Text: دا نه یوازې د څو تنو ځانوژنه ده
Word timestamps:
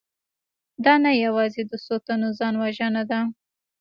دا 0.85 0.93
نه 1.03 1.11
یوازې 1.25 1.61
د 1.65 1.71
څو 1.85 1.95
تنو 2.05 2.29
ځانوژنه 2.39 3.03
ده 3.11 3.19